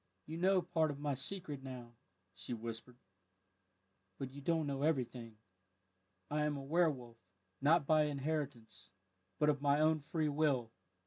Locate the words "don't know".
4.41-4.81